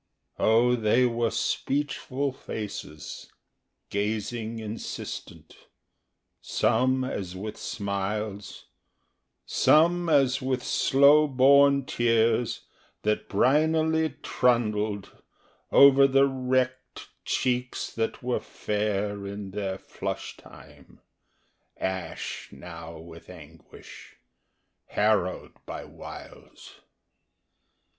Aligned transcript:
O 0.39 0.75
they 0.75 1.05
were 1.05 1.29
speechful 1.29 2.31
faces, 2.35 3.31
gazing 3.91 4.57
insistent, 4.57 5.55
Some 6.41 7.03
as 7.03 7.35
with 7.35 7.55
smiles, 7.55 8.65
Some 9.45 10.09
as 10.09 10.41
with 10.41 10.63
slow 10.63 11.27
born 11.27 11.85
tears 11.85 12.61
that 13.03 13.29
brinily 13.29 14.15
trundled 14.23 15.21
Over 15.71 16.07
the 16.07 16.25
wrecked 16.25 17.09
Cheeks 17.23 17.93
that 17.93 18.23
were 18.23 18.39
fair 18.39 19.27
in 19.27 19.51
their 19.51 19.77
flush 19.77 20.35
time, 20.35 20.99
ash 21.77 22.49
now 22.51 22.97
with 22.97 23.29
anguish, 23.29 24.15
Harrowed 24.87 25.51
by 25.67 25.85
wiles. 25.85 26.77